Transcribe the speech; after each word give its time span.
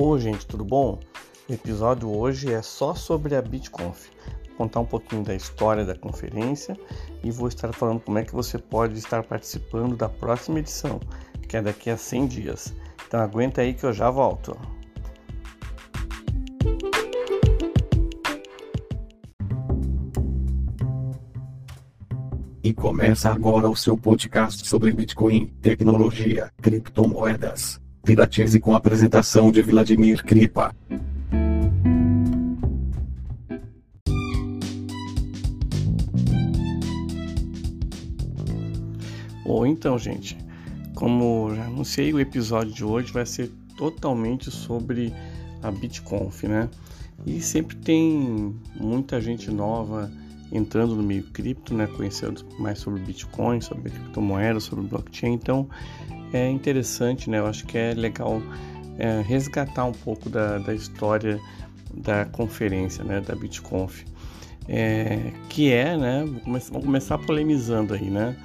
Oi, 0.00 0.20
gente, 0.20 0.46
tudo 0.46 0.64
bom? 0.64 1.00
O 1.48 1.52
episódio 1.52 2.08
hoje 2.08 2.52
é 2.52 2.62
só 2.62 2.94
sobre 2.94 3.34
a 3.34 3.42
BitConf. 3.42 4.06
Vou 4.46 4.56
contar 4.56 4.78
um 4.78 4.84
pouquinho 4.84 5.24
da 5.24 5.34
história 5.34 5.84
da 5.84 5.98
conferência 5.98 6.78
e 7.20 7.32
vou 7.32 7.48
estar 7.48 7.72
falando 7.72 7.98
como 8.02 8.16
é 8.16 8.22
que 8.22 8.32
você 8.32 8.58
pode 8.58 8.96
estar 8.96 9.24
participando 9.24 9.96
da 9.96 10.08
próxima 10.08 10.60
edição, 10.60 11.00
que 11.48 11.56
é 11.56 11.62
daqui 11.62 11.90
a 11.90 11.96
100 11.96 12.26
dias. 12.28 12.72
Então 13.08 13.18
aguenta 13.18 13.60
aí 13.60 13.74
que 13.74 13.82
eu 13.82 13.92
já 13.92 14.08
volto. 14.08 14.56
E 22.62 22.72
começa 22.72 23.30
agora 23.30 23.68
o 23.68 23.74
seu 23.74 23.98
podcast 23.98 24.64
sobre 24.64 24.92
Bitcoin, 24.92 25.48
tecnologia, 25.60 26.52
criptomoedas. 26.62 27.80
Piratize 28.08 28.58
com 28.58 28.72
a 28.72 28.78
apresentação 28.78 29.52
de 29.52 29.60
Vladimir 29.60 30.24
Kripa. 30.24 30.74
Ou 39.44 39.66
então, 39.66 39.98
gente, 39.98 40.38
como 40.94 41.54
já 41.54 41.66
anunciei, 41.66 42.14
o 42.14 42.18
episódio 42.18 42.72
de 42.72 42.82
hoje 42.82 43.12
vai 43.12 43.26
ser 43.26 43.50
totalmente 43.76 44.50
sobre 44.50 45.12
a 45.62 45.70
BitConf, 45.70 46.44
né? 46.44 46.70
E 47.26 47.42
sempre 47.42 47.76
tem 47.76 48.54
muita 48.80 49.20
gente 49.20 49.50
nova 49.50 50.10
entrando 50.50 50.96
no 50.96 51.02
meio 51.02 51.24
cripto, 51.24 51.74
né, 51.74 51.86
conhecendo 51.86 52.42
mais 52.58 52.78
sobre 52.78 53.02
Bitcoin, 53.02 53.60
sobre 53.60 53.90
criptomoedas, 53.90 54.62
sobre 54.62 54.86
blockchain. 54.86 55.34
Então 55.34 55.68
é 56.32 56.48
interessante, 56.48 57.30
né? 57.30 57.38
Eu 57.38 57.46
acho 57.46 57.66
que 57.66 57.78
é 57.78 57.94
legal 57.94 58.42
é, 58.98 59.22
resgatar 59.22 59.84
um 59.84 59.92
pouco 59.92 60.28
da, 60.28 60.58
da 60.58 60.74
história 60.74 61.40
da 61.94 62.24
conferência, 62.26 63.02
né, 63.02 63.20
da 63.20 63.34
BitConf, 63.34 64.04
é, 64.68 65.32
que 65.48 65.72
é, 65.72 65.96
né? 65.96 66.24
Vamos 66.26 66.42
começar, 66.42 66.72
vamos 66.72 66.86
começar 66.86 67.18
polemizando 67.18 67.94
aí, 67.94 68.10
né? 68.10 68.36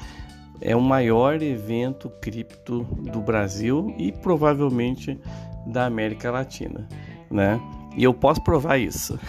É 0.61 0.75
o 0.75 0.81
maior 0.81 1.41
evento 1.41 2.09
cripto 2.22 2.83
do 3.11 3.19
Brasil 3.19 3.94
e 3.97 4.11
provavelmente 4.11 5.19
da 5.67 5.85
América 5.85 6.31
Latina, 6.31 6.88
né? 7.29 7.59
E 7.95 8.03
eu 8.03 8.13
posso 8.13 8.41
provar 8.41 8.77
isso, 8.77 9.19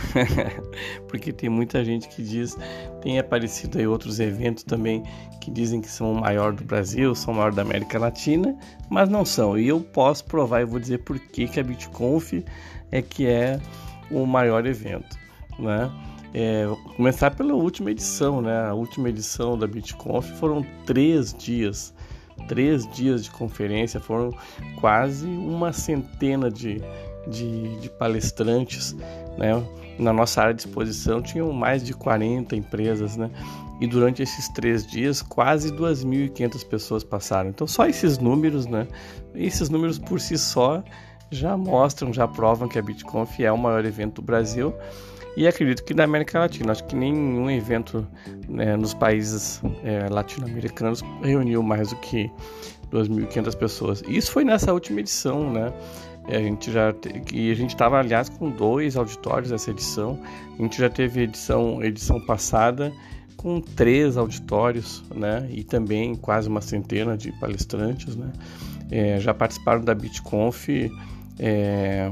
porque 1.08 1.32
tem 1.32 1.50
muita 1.50 1.84
gente 1.84 2.08
que 2.08 2.22
diz, 2.22 2.56
tem 3.02 3.18
aparecido 3.18 3.78
aí 3.78 3.86
outros 3.86 4.20
eventos 4.20 4.64
também 4.64 5.02
que 5.40 5.50
dizem 5.50 5.82
que 5.82 5.88
são 5.88 6.12
o 6.12 6.20
maior 6.20 6.54
do 6.54 6.64
Brasil, 6.64 7.14
são 7.14 7.34
o 7.34 7.36
maior 7.36 7.52
da 7.52 7.60
América 7.60 7.98
Latina, 7.98 8.56
mas 8.88 9.08
não 9.10 9.24
são. 9.24 9.58
E 9.58 9.68
eu 9.68 9.80
posso 9.80 10.24
provar 10.24 10.62
e 10.62 10.64
vou 10.64 10.80
dizer 10.80 10.98
por 10.98 11.18
que, 11.18 11.46
que 11.46 11.60
a 11.60 11.62
BitConf 11.62 12.32
é 12.90 13.02
que 13.02 13.26
é 13.26 13.60
o 14.10 14.24
maior 14.24 14.64
evento, 14.66 15.18
né? 15.58 15.90
É, 16.32 16.66
vou 16.66 16.76
começar 16.96 17.30
pela 17.30 17.54
última 17.54 17.90
edição, 17.90 18.40
né? 18.40 18.66
A 18.66 18.74
última 18.74 19.10
edição 19.10 19.58
da 19.58 19.66
BitConf 19.66 20.26
foram 20.38 20.64
três 20.86 21.34
dias, 21.34 21.94
três 22.48 22.88
dias 22.88 23.24
de 23.24 23.30
conferência, 23.30 24.00
foram 24.00 24.30
quase 24.80 25.26
uma 25.26 25.72
centena 25.72 26.50
de 26.50 26.82
de, 27.28 27.76
de 27.80 27.90
palestrantes, 27.90 28.94
né? 29.38 29.62
Na 29.98 30.12
nossa 30.12 30.42
área 30.42 30.54
de 30.54 30.62
exposição 30.62 31.22
tinham 31.22 31.52
mais 31.52 31.84
de 31.84 31.94
40 31.94 32.56
empresas, 32.56 33.16
né? 33.16 33.30
E 33.80 33.86
durante 33.86 34.22
esses 34.22 34.48
três 34.48 34.86
dias, 34.86 35.22
quase 35.22 35.72
2.500 35.72 36.66
pessoas 36.66 37.04
passaram. 37.04 37.50
Então, 37.50 37.66
só 37.66 37.86
esses 37.86 38.18
números, 38.18 38.66
né? 38.66 38.86
Esses 39.34 39.68
números 39.68 39.98
por 39.98 40.20
si 40.20 40.38
só 40.38 40.82
já 41.30 41.56
mostram, 41.56 42.12
já 42.12 42.26
provam 42.28 42.68
que 42.68 42.78
a 42.78 42.82
BitConf 42.82 43.40
é 43.40 43.50
o 43.50 43.58
maior 43.58 43.84
evento 43.84 44.16
do 44.16 44.22
Brasil 44.22 44.74
e 45.36 45.46
acredito 45.46 45.84
que 45.84 45.92
da 45.92 46.04
América 46.04 46.38
Latina. 46.38 46.72
Acho 46.72 46.84
que 46.84 46.94
nenhum 46.94 47.50
evento 47.50 48.06
né, 48.48 48.76
nos 48.76 48.94
países 48.94 49.60
é, 49.82 50.08
latino-americanos 50.08 51.02
reuniu 51.22 51.62
mais 51.62 51.90
do 51.90 51.96
que 51.96 52.30
2.500 52.92 53.56
pessoas. 53.56 54.02
Isso 54.06 54.30
foi 54.30 54.44
nessa 54.44 54.72
última 54.72 55.00
edição, 55.00 55.52
né? 55.52 55.72
A 56.26 56.38
gente 56.38 56.72
já 56.72 56.94
e 57.32 57.50
a 57.50 57.54
gente 57.54 57.70
estava 57.70 57.98
aliás 57.98 58.28
com 58.28 58.50
dois 58.50 58.96
auditórios 58.96 59.50
nessa 59.50 59.70
edição. 59.70 60.18
A 60.58 60.62
gente 60.62 60.78
já 60.78 60.88
teve 60.88 61.22
edição 61.22 61.82
edição 61.82 62.20
passada 62.24 62.92
com 63.36 63.60
três 63.60 64.16
auditórios, 64.16 65.04
né? 65.14 65.46
E 65.50 65.62
também 65.62 66.14
quase 66.14 66.48
uma 66.48 66.62
centena 66.62 67.14
de 67.14 67.30
palestrantes, 67.32 68.16
né? 68.16 68.32
É, 68.90 69.20
já 69.20 69.34
participaram 69.34 69.82
da 69.84 69.94
BitConf 69.94 70.68
é, 71.38 72.10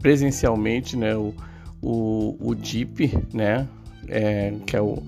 presencialmente, 0.00 0.96
né? 0.96 1.16
O, 1.16 1.34
o, 1.82 2.36
o 2.40 2.54
Deep, 2.54 3.12
né? 3.34 3.66
É, 4.06 4.54
que 4.64 4.76
é 4.76 4.80
o, 4.80 5.02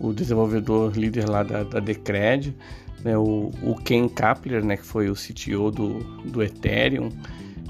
o 0.00 0.12
desenvolvedor 0.12 0.96
líder 0.96 1.28
lá 1.28 1.44
da, 1.44 1.62
da 1.62 1.78
Decred, 1.78 2.52
né? 3.04 3.16
O, 3.16 3.52
o 3.62 3.76
Ken 3.76 4.08
Kapler, 4.08 4.64
né? 4.64 4.76
Que 4.76 4.84
foi 4.84 5.08
o 5.08 5.14
CTO 5.14 5.70
do, 5.70 6.00
do 6.24 6.42
Ethereum. 6.42 7.10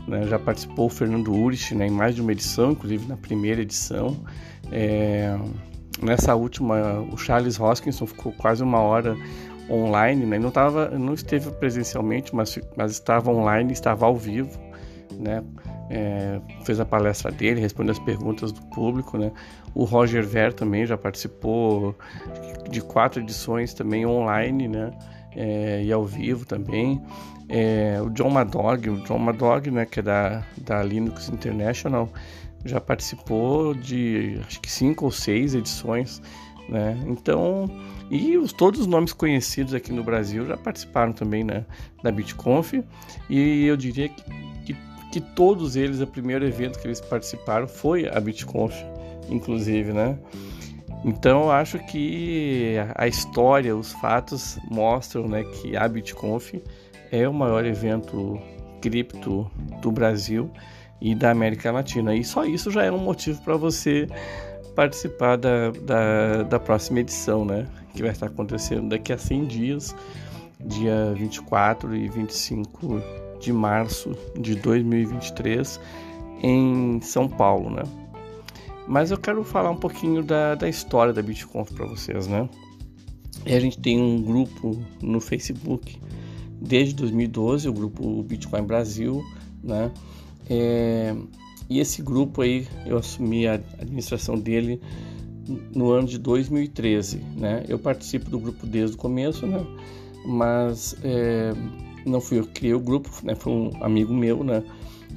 Né? 0.06 0.26
Já 0.26 0.38
participou 0.38 0.86
o 0.86 0.90
Fernando 0.90 1.32
Urich 1.32 1.74
né, 1.74 1.86
em 1.86 1.90
mais 1.90 2.14
de 2.14 2.20
uma 2.20 2.32
edição, 2.32 2.72
inclusive 2.72 3.06
na 3.06 3.16
primeira 3.16 3.62
edição. 3.62 4.24
É, 4.70 5.36
nessa 6.02 6.34
última, 6.34 7.00
o 7.12 7.16
Charles 7.16 7.58
Hoskinson 7.58 8.06
ficou 8.06 8.32
quase 8.32 8.62
uma 8.62 8.80
hora 8.80 9.16
online, 9.70 10.26
né? 10.26 10.38
não, 10.38 10.50
tava, 10.50 10.90
não 10.90 11.14
esteve 11.14 11.50
presencialmente, 11.52 12.34
mas, 12.34 12.58
mas 12.76 12.92
estava 12.92 13.30
online, 13.30 13.72
estava 13.72 14.04
ao 14.06 14.14
vivo, 14.14 14.58
né? 15.18 15.42
É, 15.90 16.40
fez 16.64 16.80
a 16.80 16.84
palestra 16.84 17.30
dele, 17.30 17.60
respondeu 17.60 17.92
as 17.92 17.98
perguntas 17.98 18.50
do 18.52 18.62
público, 18.68 19.18
né? 19.18 19.30
O 19.74 19.84
Roger 19.84 20.26
Ver 20.26 20.52
também 20.54 20.86
já 20.86 20.96
participou 20.96 21.94
de 22.70 22.80
quatro 22.80 23.20
edições 23.20 23.74
também 23.74 24.06
online, 24.06 24.66
né? 24.66 24.92
É, 25.36 25.82
e 25.84 25.92
ao 25.92 26.04
vivo 26.04 26.44
também. 26.46 27.00
É, 27.48 28.00
o 28.00 28.08
John 28.10 28.30
Madog, 28.30 28.88
o 28.88 28.96
John 29.04 29.18
Madog, 29.18 29.70
né, 29.70 29.84
que 29.84 30.00
é 30.00 30.02
da, 30.02 30.44
da 30.56 30.82
Linux 30.82 31.28
International, 31.28 32.08
já 32.64 32.80
participou 32.80 33.74
de 33.74 34.40
acho 34.46 34.60
que 34.60 34.70
cinco 34.70 35.04
ou 35.04 35.10
seis 35.10 35.54
edições, 35.54 36.22
né? 36.68 36.98
Então, 37.06 37.70
e 38.10 38.36
os, 38.38 38.52
todos 38.52 38.80
os 38.80 38.86
nomes 38.86 39.12
conhecidos 39.12 39.74
aqui 39.74 39.92
no 39.92 40.02
Brasil 40.02 40.46
já 40.46 40.56
participaram 40.56 41.12
também 41.12 41.44
né, 41.44 41.64
da 42.02 42.10
BitConf, 42.10 42.72
e 43.28 43.66
eu 43.66 43.76
diria 43.76 44.08
que, 44.08 44.22
que, 44.64 44.76
que 45.12 45.20
todos 45.20 45.76
eles, 45.76 46.00
o 46.00 46.06
primeiro 46.06 46.46
evento 46.46 46.78
que 46.78 46.86
eles 46.86 47.00
participaram 47.00 47.68
foi 47.68 48.08
a 48.08 48.18
BitConf, 48.18 48.74
inclusive, 49.28 49.92
né? 49.92 50.18
Então 51.04 51.42
eu 51.42 51.50
acho 51.50 51.78
que 51.80 52.76
a 52.94 53.06
história, 53.06 53.76
os 53.76 53.92
fatos 53.92 54.58
mostram 54.70 55.28
né, 55.28 55.44
que 55.44 55.76
a 55.76 55.86
BitConf 55.86 56.54
é 57.12 57.28
o 57.28 57.34
maior 57.34 57.66
evento 57.66 58.40
cripto 58.80 59.50
do 59.82 59.92
Brasil 59.92 60.50
e 61.00 61.14
da 61.14 61.30
América 61.30 61.70
Latina. 61.70 62.14
E 62.14 62.24
só 62.24 62.46
isso 62.46 62.70
já 62.70 62.84
é 62.84 62.90
um 62.90 62.98
motivo 62.98 63.40
para 63.42 63.56
você 63.56 64.08
participar 64.74 65.36
da, 65.36 65.70
da, 65.70 66.42
da, 66.44 66.58
próxima 66.58 67.00
edição, 67.00 67.44
né? 67.44 67.66
Que 67.94 68.02
vai 68.02 68.10
estar 68.10 68.26
acontecendo 68.26 68.88
daqui 68.88 69.12
a 69.12 69.18
100 69.18 69.44
dias, 69.44 69.94
dia 70.58 71.12
24 71.14 71.94
e 71.94 72.08
25 72.08 73.00
de 73.40 73.52
março 73.52 74.16
de 74.40 74.54
2023, 74.56 75.78
em 76.42 77.00
São 77.02 77.28
Paulo, 77.28 77.70
né? 77.70 77.82
Mas 78.86 79.10
eu 79.10 79.18
quero 79.18 79.42
falar 79.44 79.70
um 79.70 79.76
pouquinho 79.76 80.22
da, 80.22 80.54
da 80.54 80.68
história 80.68 81.12
da 81.12 81.22
BitConf 81.22 81.72
para 81.72 81.86
vocês, 81.86 82.26
né? 82.26 82.48
E 83.46 83.54
a 83.54 83.60
gente 83.60 83.78
tem 83.78 84.00
um 84.00 84.22
grupo 84.22 84.78
no 85.02 85.20
Facebook 85.20 85.98
desde 86.60 86.94
2012, 86.94 87.68
o 87.68 87.72
grupo 87.72 88.22
Bitcoin 88.22 88.62
Brasil, 88.62 89.24
né? 89.62 89.90
É, 90.48 91.14
e 91.68 91.80
esse 91.80 92.02
grupo 92.02 92.42
aí, 92.42 92.66
eu 92.86 92.98
assumi 92.98 93.46
a 93.46 93.54
administração 93.54 94.38
dele 94.38 94.80
no 95.74 95.90
ano 95.90 96.06
de 96.06 96.18
2013, 96.18 97.18
né? 97.36 97.64
Eu 97.68 97.78
participo 97.78 98.30
do 98.30 98.38
grupo 98.38 98.66
desde 98.66 98.96
o 98.96 98.98
começo, 98.98 99.46
né? 99.46 99.64
Mas 100.26 100.96
é, 101.02 101.52
não 102.06 102.20
fui 102.20 102.38
eu 102.38 102.44
que 102.44 102.52
criei 102.52 102.74
o 102.74 102.80
grupo, 102.80 103.10
né? 103.22 103.34
Foi 103.34 103.52
um 103.52 103.70
amigo 103.80 104.12
meu, 104.12 104.42
né? 104.42 104.62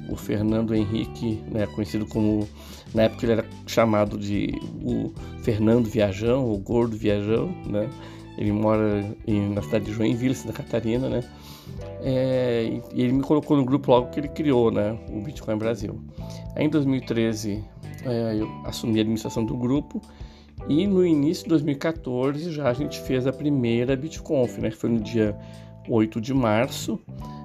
O 0.08 0.16
Fernando 0.16 0.74
Henrique, 0.74 1.42
né? 1.50 1.66
Conhecido 1.66 2.06
como 2.06 2.48
na 2.94 3.02
época 3.02 3.24
ele 3.24 3.32
era 3.32 3.44
chamado 3.66 4.18
de 4.18 4.54
o 4.82 5.12
Fernando 5.42 5.86
Viajão, 5.86 6.50
o 6.50 6.58
Gordo 6.58 6.96
Viajão, 6.96 7.54
né? 7.66 7.88
Ele 8.36 8.52
mora 8.52 9.04
em, 9.26 9.52
na 9.52 9.62
cidade 9.62 9.86
de 9.86 9.92
Joinville, 9.92 10.34
Santa 10.34 10.52
Catarina, 10.52 11.08
né? 11.08 11.24
É, 12.00 12.80
e 12.94 13.02
ele 13.02 13.12
me 13.12 13.22
colocou 13.22 13.56
no 13.56 13.64
grupo 13.64 13.90
logo 13.90 14.10
que 14.10 14.20
ele 14.20 14.28
criou, 14.28 14.70
né? 14.70 14.96
O 15.10 15.20
Bitcoin 15.20 15.58
Brasil. 15.58 16.00
Aí, 16.54 16.64
em 16.64 16.68
2013, 16.68 17.64
é, 18.04 18.36
eu 18.40 18.48
assumi 18.64 18.98
a 18.98 19.02
administração 19.02 19.44
do 19.44 19.56
grupo 19.56 20.00
e 20.68 20.86
no 20.86 21.04
início 21.04 21.44
de 21.44 21.50
2014 21.50 22.52
já 22.52 22.68
a 22.68 22.72
gente 22.72 23.00
fez 23.00 23.26
a 23.26 23.32
primeira 23.32 23.96
BitConf, 23.96 24.58
né? 24.58 24.70
Que 24.70 24.76
foi 24.76 24.90
no 24.90 25.00
dia 25.00 25.36
8 25.88 26.20
de 26.20 26.34
março. 26.34 27.00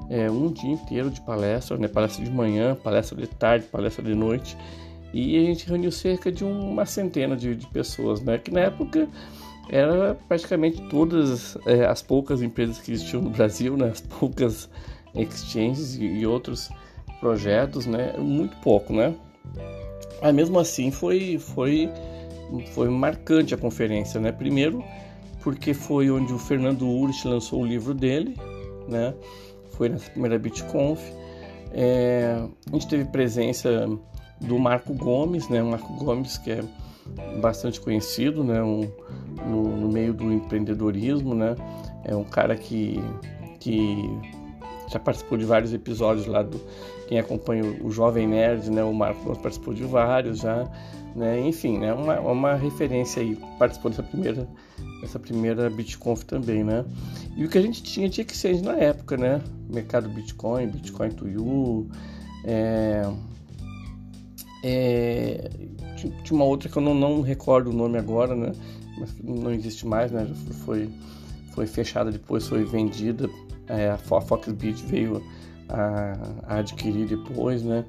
é, 0.10 0.30
um 0.30 0.52
dia 0.52 0.72
inteiro 0.72 1.10
de 1.10 1.22
palestra, 1.22 1.78
né? 1.78 1.88
Palestra 1.88 2.24
de 2.24 2.30
manhã, 2.32 2.76
palestra 2.76 3.20
de 3.20 3.28
tarde, 3.28 3.66
palestra 3.66 4.04
de 4.04 4.14
noite. 4.14 4.58
E 5.14 5.38
a 5.38 5.42
gente 5.42 5.68
reuniu 5.68 5.92
cerca 5.92 6.32
de 6.32 6.44
uma 6.44 6.86
centena 6.86 7.36
de, 7.36 7.56
de 7.56 7.68
pessoas, 7.68 8.22
né? 8.22 8.38
Que 8.38 8.52
na 8.52 8.62
época 8.62 9.08
era 9.70 10.16
praticamente 10.28 10.82
todas 10.90 11.58
é, 11.66 11.86
as 11.86 12.02
poucas 12.02 12.42
empresas 12.42 12.80
que 12.80 12.92
existiam 12.92 13.22
no 13.22 13.30
Brasil, 13.30 13.78
né? 13.78 13.90
As 13.90 14.02
poucas 14.02 14.70
exchanges 15.16 15.96
e, 15.96 16.06
e 16.06 16.28
outros 16.28 16.70
projetos, 17.20 17.86
né? 17.86 18.14
Muito 18.18 18.56
pouco, 18.58 18.92
né? 18.94 19.16
Mas 20.22 20.34
mesmo 20.34 20.60
assim 20.60 20.92
foi, 20.92 21.38
foi, 21.38 21.90
foi 22.74 22.90
marcante 22.90 23.54
a 23.54 23.58
conferência, 23.58 24.20
né? 24.20 24.32
Primeiro 24.32 24.84
porque 25.44 25.74
foi 25.74 26.10
onde 26.10 26.34
o 26.34 26.40
Fernando 26.40 26.88
Urich 26.88 27.28
lançou 27.28 27.62
o 27.62 27.66
livro 27.66 27.94
dele, 27.94 28.36
né? 28.88 29.14
Foi 29.72 29.90
nessa 29.90 30.10
primeira 30.10 30.40
BitConf. 30.40 31.02
É, 31.74 32.42
a 32.68 32.74
gente 32.74 32.88
teve 32.88 33.06
presença 33.06 33.88
do 34.40 34.58
Marco 34.58 34.94
Gomes, 34.94 35.50
né? 35.50 35.62
O 35.62 35.68
Marco 35.72 35.94
Gomes 35.96 36.38
que 36.38 36.52
é 36.52 36.64
bastante 37.42 37.82
conhecido, 37.82 38.44
né? 38.44 38.64
Um, 38.64 38.90
no, 39.46 39.76
no, 39.78 39.92
meio 39.92 40.14
do 40.14 40.32
empreendedorismo, 40.32 41.36
né? 41.36 41.56
É 42.06 42.16
um 42.16 42.24
cara 42.24 42.56
que, 42.56 43.02
que 43.60 44.10
já 44.90 45.00
participou 45.00 45.38
de 45.38 45.44
vários 45.44 45.74
episódios 45.74 46.26
lá 46.26 46.42
do 46.42 46.60
quem 47.08 47.20
acompanha 47.20 47.64
o 47.84 47.92
Jovem 47.92 48.28
Nerd, 48.28 48.72
né? 48.72 48.84
O 48.84 48.94
Marco 48.94 49.38
participou 49.40 49.74
de 49.74 49.84
vários 49.84 50.40
já, 50.40 50.70
né? 51.14 51.42
Enfim, 51.42 51.80
né? 51.80 51.94
Uma, 51.94 52.20
uma 52.22 52.54
referência 52.54 53.22
aí, 53.22 53.38
participou 53.60 53.92
dessa 53.92 54.04
primeira 54.04 54.48
essa 55.04 55.20
primeira 55.20 55.70
BitConf 55.70 56.24
também, 56.24 56.64
né? 56.64 56.86
E 57.36 57.46
o 57.46 57.50
que 57.50 57.58
a 57.58 57.62
gente 57.62 57.84
tinha 57.84 58.10
tinha 58.10 58.26
que 58.26 58.36
ser 58.36 58.62
na 58.62 58.74
época, 58.74 59.18
né? 59.18 59.42
Mercado 59.70 60.08
Bitcoin, 60.10 60.68
Bitcoin 60.68 61.12
to 61.12 61.28
You, 61.28 61.90
é, 62.46 63.04
é, 64.64 65.50
tinha 66.24 66.36
uma 66.36 66.46
outra 66.46 66.70
que 66.70 66.78
eu 66.78 66.82
não, 66.82 66.96
não 66.96 67.22
recordo 67.22 67.70
o 67.70 67.74
nome 67.74 67.98
agora, 67.98 68.36
né? 68.36 68.54
Mas 68.98 69.14
não 69.22 69.52
existe 69.52 69.86
mais, 69.86 70.12
né? 70.12 70.28
Foi, 70.66 70.90
foi 71.54 71.68
fechada 71.68 72.12
depois, 72.12 72.48
foi 72.48 72.64
vendida. 72.64 73.30
É, 73.68 73.90
a 73.90 73.98
Foxbit 73.98 74.86
veio 74.86 75.24
a, 75.70 76.14
a, 76.48 76.58
adquirir 76.60 77.08
depois, 77.08 77.64
né? 77.64 77.84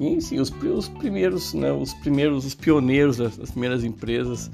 E 0.00 0.20
sim, 0.20 0.40
os, 0.40 0.50
os 0.50 0.88
primeiros, 0.88 1.54
né? 1.54 1.72
Os 1.72 1.94
primeiros, 1.94 2.44
os 2.44 2.54
pioneiros, 2.54 3.20
as, 3.20 3.38
as 3.38 3.50
primeiras 3.50 3.84
empresas, 3.84 4.50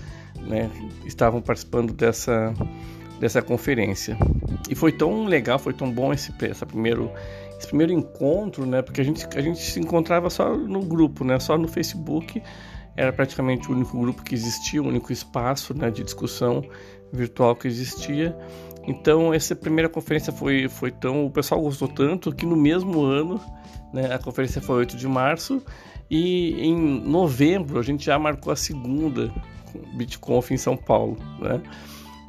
né? 0.46 0.70
Estavam 1.04 1.40
participando 1.40 1.92
dessa 1.92 2.54
dessa 3.18 3.42
conferência. 3.42 4.16
E 4.70 4.74
foi 4.74 4.92
tão 4.92 5.24
legal, 5.26 5.58
foi 5.58 5.72
tão 5.72 5.90
bom 5.90 6.12
esse, 6.12 6.32
primeiro, 6.66 7.10
esse 7.58 7.66
primeiro 7.66 7.92
encontro, 7.92 8.64
né? 8.64 8.82
Porque 8.82 9.00
a 9.00 9.04
gente, 9.04 9.26
a 9.34 9.40
gente 9.40 9.58
se 9.58 9.80
encontrava 9.80 10.30
só 10.30 10.56
no 10.56 10.80
grupo, 10.80 11.24
né? 11.24 11.38
Só 11.38 11.58
no 11.58 11.68
Facebook. 11.68 12.42
Era 12.96 13.12
praticamente 13.12 13.70
o 13.70 13.74
único 13.74 13.98
grupo 13.98 14.22
que 14.22 14.34
existia, 14.34 14.82
o 14.82 14.86
único 14.88 15.12
espaço 15.12 15.72
né, 15.72 15.88
de 15.88 16.02
discussão 16.02 16.64
virtual 17.12 17.54
que 17.54 17.68
existia. 17.68 18.36
Então 18.88 19.32
essa 19.32 19.54
primeira 19.54 19.88
conferência 19.88 20.32
foi, 20.32 20.68
foi 20.68 20.90
tão. 20.90 21.24
O 21.24 21.30
pessoal 21.30 21.60
gostou 21.60 21.86
tanto 21.86 22.34
que 22.34 22.44
no 22.44 22.56
mesmo 22.56 23.02
ano, 23.02 23.40
né, 23.92 24.12
a 24.12 24.18
conferência 24.18 24.60
foi 24.60 24.78
8 24.78 24.96
de 24.96 25.06
março, 25.06 25.62
e 26.10 26.60
em 26.60 26.76
novembro 26.76 27.78
a 27.78 27.82
gente 27.82 28.04
já 28.04 28.18
marcou 28.18 28.52
a 28.52 28.56
segunda 28.56 29.32
BitConf 29.94 30.50
em 30.50 30.56
São 30.56 30.76
Paulo. 30.76 31.16
Né? 31.40 31.60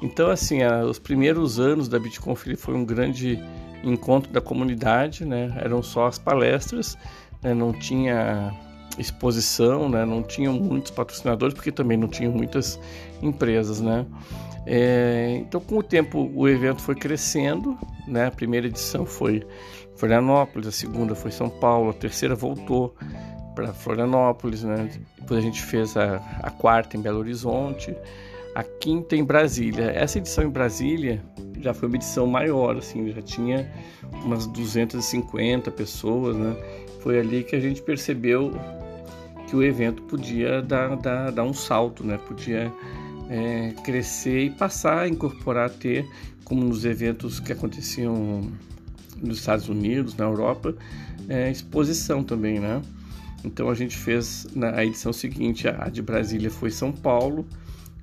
Então, 0.01 0.29
assim, 0.29 0.61
a, 0.61 0.83
os 0.83 0.99
primeiros 0.99 1.59
anos 1.59 1.87
da 1.87 1.99
BitConf 1.99 2.45
foi 2.57 2.73
um 2.73 2.85
grande 2.85 3.39
encontro 3.83 4.31
da 4.31 4.41
comunidade, 4.41 5.25
né? 5.25 5.53
Eram 5.57 5.81
só 5.81 6.07
as 6.07 6.17
palestras, 6.17 6.97
né? 7.41 7.53
não 7.53 7.71
tinha 7.71 8.53
exposição, 8.97 9.87
né? 9.87 10.05
Não 10.05 10.21
tinham 10.21 10.53
muitos 10.53 10.91
patrocinadores 10.91 11.53
porque 11.53 11.71
também 11.71 11.97
não 11.97 12.07
tinham 12.07 12.31
muitas 12.31 12.79
empresas, 13.21 13.79
né? 13.79 14.05
É, 14.65 15.37
então, 15.39 15.59
com 15.59 15.77
o 15.77 15.83
tempo, 15.83 16.29
o 16.35 16.47
evento 16.47 16.81
foi 16.81 16.95
crescendo, 16.95 17.77
né? 18.07 18.27
A 18.27 18.31
primeira 18.31 18.67
edição 18.67 19.05
foi 19.05 19.43
Florianópolis, 19.95 20.67
a 20.67 20.71
segunda 20.71 21.15
foi 21.15 21.31
São 21.31 21.49
Paulo, 21.49 21.89
a 21.89 21.93
terceira 21.93 22.35
voltou 22.35 22.95
para 23.59 23.73
Florianópolis, 23.73 24.63
né? 24.63 24.89
Depois 25.17 25.39
a 25.39 25.41
gente 25.41 25.61
fez 25.61 25.97
a, 25.97 26.17
a 26.41 26.49
quarta 26.49 26.95
em 26.95 27.01
Belo 27.01 27.19
Horizonte, 27.19 27.93
a 28.55 28.63
quinta 28.63 29.15
em 29.15 29.23
Brasília. 29.23 29.91
Essa 29.91 30.17
edição 30.17 30.45
em 30.45 30.49
Brasília 30.49 31.21
já 31.59 31.73
foi 31.73 31.89
uma 31.89 31.97
edição 31.97 32.25
maior, 32.25 32.77
assim, 32.77 33.11
já 33.11 33.21
tinha 33.21 33.69
umas 34.23 34.47
250 34.47 35.69
pessoas, 35.71 36.37
né? 36.37 36.55
Foi 37.01 37.19
ali 37.19 37.43
que 37.43 37.55
a 37.55 37.59
gente 37.59 37.81
percebeu 37.81 38.53
que 39.47 39.55
o 39.55 39.63
evento 39.63 40.01
podia 40.03 40.61
dar, 40.61 40.95
dar, 40.95 41.31
dar 41.31 41.43
um 41.43 41.53
salto, 41.53 42.03
né? 42.03 42.17
Podia 42.17 42.71
é, 43.29 43.73
crescer 43.83 44.45
e 44.45 44.49
passar 44.51 44.99
a 44.99 45.07
incorporar, 45.07 45.69
ter, 45.69 46.07
como 46.45 46.63
nos 46.63 46.85
eventos 46.85 47.41
que 47.41 47.51
aconteciam 47.51 48.41
nos 49.21 49.39
Estados 49.39 49.67
Unidos, 49.67 50.15
na 50.15 50.23
Europa, 50.23 50.73
é, 51.27 51.51
exposição 51.51 52.23
também, 52.23 52.57
né? 52.57 52.81
Então 53.43 53.69
a 53.69 53.73
gente 53.73 53.97
fez 53.97 54.47
na 54.53 54.83
edição 54.83 55.13
seguinte, 55.13 55.67
a 55.67 55.89
de 55.89 56.01
Brasília 56.01 56.49
foi 56.49 56.71
São 56.71 56.91
Paulo, 56.91 57.47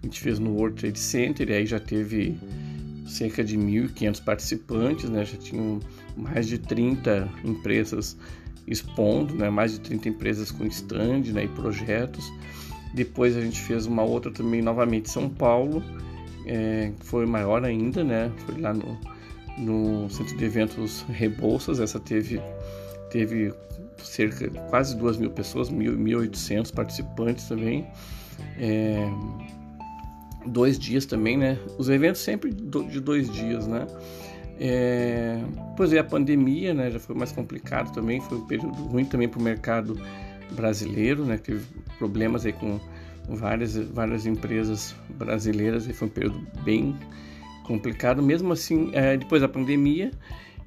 a 0.03 0.07
gente 0.07 0.21
fez 0.21 0.39
no 0.39 0.55
World 0.55 0.81
Trade 0.81 0.99
Center 0.99 1.51
e 1.51 1.53
aí 1.53 1.67
já 1.67 1.79
teve 1.79 2.39
cerca 3.07 3.45
de 3.45 3.57
1.500 3.57 4.25
participantes, 4.25 5.09
né? 5.11 5.25
Já 5.25 5.37
tinham 5.37 5.81
mais 6.17 6.47
de 6.47 6.59
30 6.59 7.29
empresas 7.45 8.17
expondo, 8.67 9.35
né? 9.35 9.49
Mais 9.51 9.73
de 9.73 9.81
30 9.81 10.09
empresas 10.09 10.51
com 10.51 10.65
stand, 10.67 11.33
né? 11.33 11.45
E 11.45 11.49
projetos. 11.49 12.33
Depois 12.95 13.37
a 13.37 13.41
gente 13.41 13.61
fez 13.61 13.87
uma 13.87 14.03
outra 14.03 14.33
também 14.33 14.63
novamente 14.63 15.07
em 15.07 15.13
São 15.13 15.29
Paulo, 15.29 15.83
é, 16.47 16.93
foi 17.01 17.27
maior 17.27 17.65
ainda, 17.65 18.03
né? 18.03 18.33
Foi 18.47 18.61
lá 18.61 18.73
no, 18.73 18.99
no 19.59 20.09
centro 20.11 20.37
de 20.37 20.45
eventos 20.45 21.03
Rebouças. 21.09 21.81
Essa 21.81 22.01
teve 22.01 22.41
teve 23.11 23.53
cerca 24.03 24.49
quase 24.69 24.97
duas 24.97 25.17
mil 25.17 25.31
pessoas, 25.31 25.71
1.800 25.71 26.73
participantes 26.73 27.49
também. 27.49 27.87
É, 28.59 29.09
dois 30.47 30.79
dias 30.79 31.07
também, 31.07 31.37
né? 31.37 31.59
Os 31.79 31.89
eventos 31.89 32.21
sempre 32.21 32.53
de 32.53 33.01
dois 33.01 33.31
dias, 33.31 33.67
né? 33.67 33.87
É, 34.59 35.39
pois 35.77 35.93
é, 35.93 35.99
a 35.99 36.05
pandemia, 36.05 36.73
né? 36.73 36.91
Já 36.91 36.99
foi 36.99 37.15
mais 37.15 37.33
complicado 37.33 37.93
também, 37.93 38.21
foi 38.21 38.39
um 38.39 38.47
período 38.47 38.83
ruim 38.85 39.05
também 39.05 39.29
para 39.29 39.41
o 39.41 39.43
mercado 39.43 40.01
brasileiro, 40.53 41.25
né? 41.25 41.37
Teve 41.37 41.65
problemas 41.99 42.47
aí 42.47 42.53
com 42.53 42.81
várias, 43.29 43.77
várias 43.77 44.27
empresas 44.27 44.95
brasileiras, 45.11 45.87
e 45.89 45.93
foi 45.93 46.09
um 46.09 46.11
período 46.11 46.47
bem 46.63 46.97
complicado. 47.65 48.23
Mesmo 48.23 48.53
assim, 48.53 48.91
é, 48.93 49.17
depois 49.17 49.43
da 49.43 49.49
pandemia, 49.49 50.11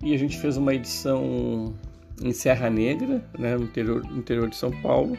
e 0.01 0.13
a 0.13 0.17
gente 0.17 0.37
fez 0.37 0.57
uma 0.57 0.73
edição 0.73 1.73
em 2.21 2.31
Serra 2.33 2.69
Negra, 2.69 3.23
né? 3.37 3.55
No 3.57 3.63
interior, 3.63 4.05
interior 4.15 4.49
de 4.49 4.55
São 4.55 4.71
Paulo, 4.81 5.17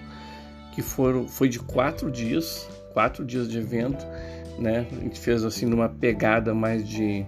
que 0.74 0.82
foram, 0.82 1.26
foi 1.26 1.48
de 1.48 1.58
quatro 1.58 2.10
dias, 2.10 2.68
quatro 2.92 3.24
dias 3.24 3.48
de 3.48 3.58
evento 3.58 4.06
né? 4.60 4.86
A 4.92 4.94
gente 5.00 5.18
fez 5.18 5.42
assim 5.42 5.66
numa 5.66 5.88
pegada 5.88 6.54
mais 6.54 6.86
de, 6.86 7.24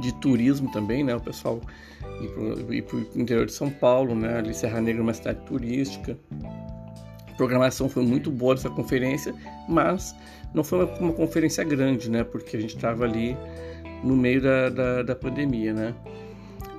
de 0.00 0.12
turismo 0.20 0.70
também, 0.72 1.04
né? 1.04 1.14
O 1.14 1.20
pessoal 1.20 1.60
ir 2.68 2.82
para 2.82 2.96
o 2.96 3.00
interior 3.14 3.46
de 3.46 3.52
São 3.52 3.70
Paulo, 3.70 4.14
né? 4.14 4.38
Ali 4.38 4.52
Serra 4.52 4.80
Negra 4.80 5.00
é 5.00 5.04
uma 5.04 5.14
cidade 5.14 5.40
turística. 5.46 6.18
A 7.28 7.32
programação 7.36 7.88
foi 7.88 8.04
muito 8.04 8.30
boa 8.30 8.54
dessa 8.54 8.68
conferência, 8.68 9.32
mas 9.68 10.14
não 10.52 10.64
foi 10.64 10.84
uma, 10.84 10.94
uma 10.98 11.12
conferência 11.12 11.62
grande, 11.64 12.10
né? 12.10 12.24
Porque 12.24 12.56
a 12.56 12.60
gente 12.60 12.74
estava 12.74 13.04
ali 13.04 13.36
no 14.02 14.16
meio 14.16 14.42
da, 14.42 14.68
da, 14.68 15.02
da 15.04 15.14
pandemia, 15.14 15.72
né? 15.72 15.94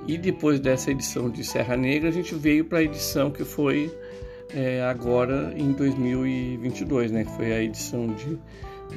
E 0.06 0.18
depois 0.18 0.58
dessa 0.60 0.90
edição 0.90 1.30
de 1.30 1.44
Serra 1.44 1.76
Negra, 1.76 2.08
a 2.08 2.12
gente 2.12 2.34
veio 2.34 2.64
para 2.64 2.78
a 2.78 2.82
edição 2.82 3.30
que 3.30 3.44
foi 3.44 3.92
é, 4.54 4.82
agora 4.82 5.54
em 5.56 5.72
2022, 5.72 7.10
né? 7.10 7.24
Que 7.24 7.30
foi 7.32 7.52
a 7.52 7.62
edição 7.62 8.08
de 8.08 8.38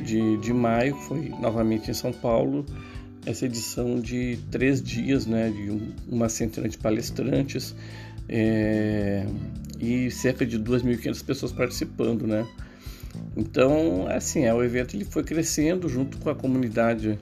de, 0.02 0.38
de 0.38 0.54
maio, 0.54 0.96
foi 0.96 1.30
novamente 1.40 1.90
em 1.90 1.94
São 1.94 2.12
Paulo, 2.12 2.66
essa 3.26 3.46
edição 3.46 4.00
de 4.00 4.38
três 4.52 4.82
dias, 4.82 5.26
né, 5.26 5.50
de 5.50 5.72
um, 5.72 5.92
uma 6.08 6.30
centena 6.30 6.68
de 6.70 6.78
palestrantes 6.78 7.76
é, 8.30 9.26
e 9.80 10.12
cerca 10.12 10.46
de 10.46 10.60
2.500 10.60 11.24
pessoas 11.24 11.52
participando, 11.52 12.28
né. 12.28 12.46
Então, 13.36 14.08
assim, 14.10 14.44
é, 14.44 14.54
o 14.54 14.64
evento 14.64 14.96
ele 14.96 15.06
foi 15.06 15.24
crescendo 15.24 15.88
junto 15.88 16.18
com 16.18 16.30
a 16.30 16.36
comunidade 16.36 17.18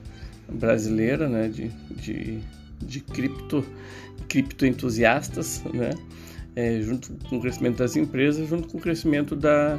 brasileira, 0.48 1.28
né, 1.28 1.48
de, 1.48 1.68
de, 1.90 2.40
de 2.80 3.00
cripto, 3.00 3.64
cripto 4.28 4.66
entusiastas, 4.66 5.62
né, 5.72 5.90
é, 6.56 6.80
junto 6.80 7.12
com 7.28 7.38
o 7.38 7.40
crescimento 7.40 7.78
das 7.78 7.96
empresas, 7.96 8.48
junto 8.48 8.68
com 8.68 8.78
o 8.78 8.80
crescimento 8.80 9.34
da, 9.34 9.78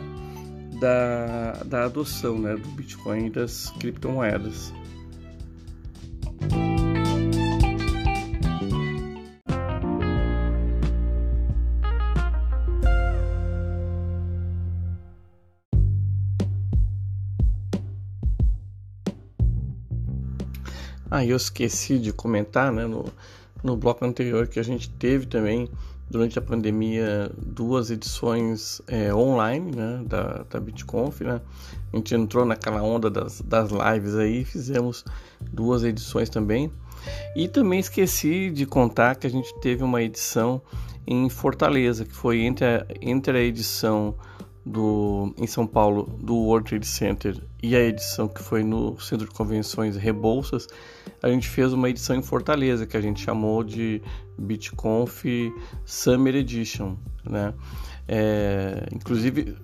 da, 0.79 1.63
da 1.65 1.85
adoção 1.85 2.37
né, 2.37 2.55
do 2.55 2.67
Bitcoin 2.69 3.27
e 3.27 3.29
das 3.29 3.69
criptomoedas. 3.79 4.73
Ah, 21.15 21.25
eu 21.25 21.37
esqueci 21.37 21.97
de 21.97 22.11
comentar, 22.11 22.73
né, 22.73 22.85
no, 22.85 23.05
no 23.63 23.77
bloco 23.77 24.03
anterior 24.03 24.49
que 24.49 24.59
a 24.59 24.63
gente 24.63 24.89
teve 24.89 25.25
também 25.25 25.69
durante 26.09 26.37
a 26.37 26.41
pandemia 26.41 27.31
duas 27.37 27.89
edições 27.89 28.81
é, 28.85 29.15
online 29.15 29.73
né, 29.73 30.03
da, 30.05 30.43
da 30.49 30.59
BitConf. 30.59 31.21
Né? 31.21 31.39
A 31.93 31.95
gente 31.95 32.13
entrou 32.13 32.43
naquela 32.43 32.83
onda 32.83 33.09
das, 33.09 33.39
das 33.39 33.69
lives 33.71 34.13
aí, 34.13 34.43
fizemos 34.43 35.05
duas 35.39 35.85
edições 35.85 36.29
também. 36.29 36.69
E 37.33 37.47
também 37.47 37.79
esqueci 37.79 38.51
de 38.51 38.65
contar 38.65 39.15
que 39.15 39.25
a 39.25 39.29
gente 39.29 39.57
teve 39.61 39.85
uma 39.85 40.03
edição 40.03 40.61
em 41.07 41.29
Fortaleza, 41.29 42.03
que 42.03 42.13
foi 42.13 42.41
entre 42.41 42.65
a, 42.65 42.85
entre 42.99 43.37
a 43.37 43.41
edição 43.41 44.15
do, 44.65 45.33
em 45.37 45.45
São 45.45 45.67
Paulo 45.67 46.03
do 46.21 46.35
World 46.35 46.69
Trade 46.69 46.87
Center 46.87 47.37
e 47.61 47.75
a 47.75 47.79
edição 47.79 48.27
que 48.27 48.41
foi 48.41 48.63
no 48.63 48.99
Centro 48.99 49.27
de 49.27 49.33
Convenções 49.33 49.95
Rebouças, 49.95 50.67
a 51.21 51.29
gente 51.29 51.47
fez 51.47 51.71
uma 51.71 51.89
edição 51.89 52.15
em 52.15 52.23
Fortaleza 52.23 52.87
que 52.87 52.97
a 52.97 53.01
gente 53.01 53.21
chamou 53.21 53.63
de 53.63 54.01
BitConf 54.37 55.23
Summer 55.85 56.35
Edition, 56.35 56.95
né? 57.23 57.53
É, 58.07 58.87
inclusive 58.91 59.55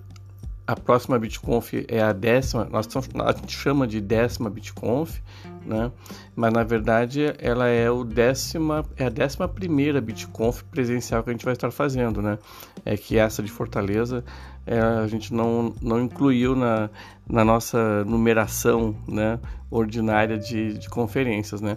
a 0.66 0.76
próxima 0.76 1.18
BitConf 1.18 1.72
é 1.88 2.00
a 2.00 2.12
décima, 2.12 2.68
nós 2.70 2.86
a 2.86 3.32
gente 3.32 3.56
chama 3.56 3.86
de 3.86 4.00
décima 4.00 4.48
BitConf, 4.48 5.18
né? 5.66 5.90
Mas 6.36 6.52
na 6.52 6.62
verdade 6.62 7.34
ela 7.38 7.66
é 7.66 7.90
o 7.90 8.04
décima, 8.04 8.84
é 8.96 9.06
a 9.06 9.08
décima 9.08 9.48
primeira 9.48 10.00
BitConf 10.00 10.62
presencial 10.64 11.22
que 11.22 11.30
a 11.30 11.32
gente 11.32 11.44
vai 11.44 11.54
estar 11.54 11.70
fazendo, 11.70 12.22
né? 12.22 12.38
É 12.84 12.96
que 12.96 13.18
essa 13.18 13.42
de 13.42 13.50
Fortaleza 13.50 14.24
é, 14.64 14.78
a 14.78 15.06
gente 15.08 15.34
não, 15.34 15.74
não 15.82 16.00
incluiu 16.00 16.54
na, 16.54 16.88
na 17.28 17.44
nossa 17.44 18.04
numeração, 18.04 18.94
né? 19.08 19.40
Ordinária 19.70 20.38
de, 20.38 20.78
de 20.78 20.88
conferências, 20.88 21.60
né? 21.60 21.76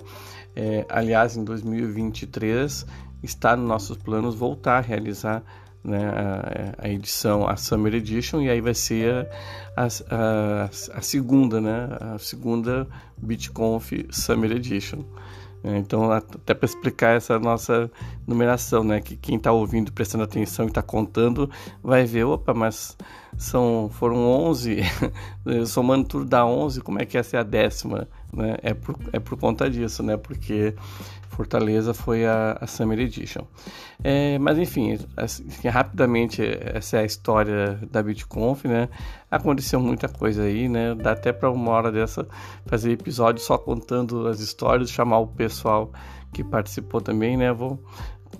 É, 0.55 0.85
aliás, 0.89 1.35
em 1.35 1.43
2023 1.43 2.85
está 3.23 3.55
nos 3.55 3.67
nossos 3.67 3.97
planos 3.97 4.35
voltar 4.35 4.77
a 4.77 4.81
realizar 4.81 5.43
né, 5.85 6.09
a, 6.09 6.85
a, 6.85 6.89
edição, 6.89 7.47
a 7.47 7.55
Summer 7.55 7.93
Edition, 7.93 8.41
e 8.41 8.49
aí 8.49 8.59
vai 8.59 8.73
ser 8.73 9.27
a, 9.77 9.85
a, 9.85 10.69
a 10.93 11.01
segunda, 11.01 11.61
né, 11.61 11.89
a 11.99 12.17
segunda 12.17 12.87
BitConf 13.17 13.91
Summer 14.09 14.51
Edition. 14.51 15.03
É, 15.63 15.77
então, 15.77 16.11
até 16.11 16.53
para 16.53 16.65
explicar 16.65 17.15
essa 17.15 17.39
nossa 17.39 17.89
numeração, 18.27 18.83
né, 18.83 19.01
que 19.01 19.15
quem 19.15 19.37
está 19.37 19.51
ouvindo, 19.51 19.91
prestando 19.91 20.23
atenção 20.23 20.65
e 20.65 20.67
está 20.67 20.81
contando, 20.81 21.49
vai 21.81 22.05
ver, 22.05 22.23
opa, 22.25 22.53
mas 22.53 22.95
são, 23.35 23.89
foram 23.91 24.27
11, 24.27 24.81
somando 25.65 26.07
tudo 26.07 26.25
dá 26.25 26.45
11, 26.45 26.81
como 26.81 27.01
é 27.01 27.05
que 27.05 27.17
essa 27.17 27.37
é 27.37 27.39
a 27.39 27.43
décima? 27.43 28.07
Né? 28.33 28.57
É, 28.61 28.73
por, 28.73 28.95
é 29.13 29.19
por 29.19 29.37
conta 29.37 29.69
disso, 29.69 30.03
né, 30.03 30.17
porque 30.17 30.75
Fortaleza 31.35 31.93
foi 31.93 32.25
a, 32.25 32.57
a 32.61 32.65
Summer 32.65 32.97
Edition. 32.97 33.43
É, 34.03 34.39
mas 34.39 34.57
enfim, 34.57 34.97
assim, 35.17 35.45
rapidamente 35.67 36.41
essa 36.41 36.97
é 36.97 37.01
a 37.01 37.05
história 37.05 37.77
da 37.91 38.01
BitConf, 38.01 38.63
né? 38.65 38.87
Aconteceu 39.29 39.79
muita 39.79 40.07
coisa 40.07 40.43
aí, 40.43 40.69
né? 40.69 40.95
Dá 40.95 41.11
até 41.11 41.33
para 41.33 41.51
uma 41.51 41.71
hora 41.71 41.91
dessa 41.91 42.25
fazer 42.65 42.91
episódio 42.91 43.43
só 43.43 43.57
contando 43.57 44.27
as 44.27 44.39
histórias, 44.39 44.89
chamar 44.89 45.19
o 45.19 45.27
pessoal 45.27 45.91
que 46.31 46.43
participou 46.43 47.01
também, 47.01 47.35
né? 47.35 47.51
Vou, 47.51 47.83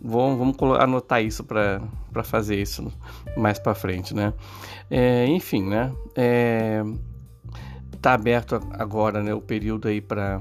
vou 0.02 0.38
vamos 0.38 0.56
anotar 0.80 1.22
isso 1.22 1.44
para 1.44 2.24
fazer 2.24 2.62
isso 2.62 2.92
mais 3.36 3.60
para 3.60 3.76
frente, 3.76 4.14
né? 4.14 4.34
É, 4.90 5.26
enfim, 5.28 5.64
né? 5.64 5.92
É, 6.16 6.82
tá 8.06 8.14
aberto 8.14 8.62
agora, 8.74 9.24
né? 9.24 9.34
O 9.34 9.42
período 9.42 9.88
aí 9.88 10.00
para 10.00 10.40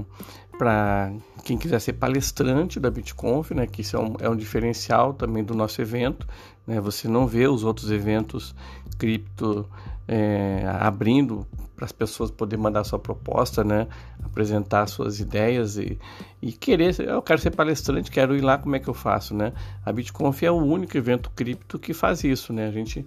para 0.57 1.11
quem 1.43 1.57
quiser 1.57 1.79
ser 1.81 1.93
palestrante 1.93 2.79
da 2.79 2.89
BitConf, 2.89 3.51
né, 3.51 3.67
que 3.67 3.81
isso 3.81 3.97
é 3.97 3.99
um, 3.99 4.15
é 4.21 4.29
um 4.29 4.37
diferencial 4.37 5.13
também 5.13 5.43
do 5.43 5.53
nosso 5.53 5.81
evento, 5.81 6.25
né, 6.65 6.79
você 6.79 7.09
não 7.09 7.27
vê 7.27 7.45
os 7.45 7.65
outros 7.65 7.91
eventos 7.91 8.55
cripto 8.97 9.69
é, 10.07 10.65
abrindo 10.79 11.45
para 11.75 11.83
as 11.83 11.91
pessoas 11.91 12.31
poderem 12.31 12.63
mandar 12.63 12.85
sua 12.85 12.97
proposta, 12.97 13.65
né, 13.65 13.85
apresentar 14.23 14.87
suas 14.87 15.19
ideias 15.19 15.75
e, 15.75 15.99
e 16.41 16.53
querer, 16.53 16.97
eu 17.01 17.21
quero 17.21 17.41
ser 17.41 17.51
palestrante, 17.51 18.09
quero 18.09 18.33
ir 18.33 18.41
lá, 18.41 18.57
como 18.57 18.77
é 18.77 18.79
que 18.79 18.87
eu 18.87 18.93
faço, 18.93 19.35
né? 19.35 19.51
A 19.85 19.91
BitConf 19.91 20.41
é 20.41 20.49
o 20.49 20.55
único 20.55 20.95
evento 20.97 21.29
cripto 21.35 21.77
que 21.77 21.93
faz 21.93 22.23
isso, 22.23 22.53
né? 22.53 22.65
A 22.65 22.71
gente 22.71 23.05